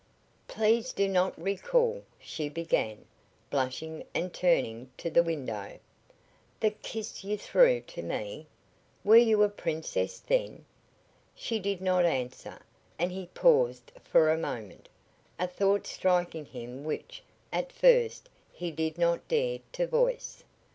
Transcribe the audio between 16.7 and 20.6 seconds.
which at first he did not dare to voice.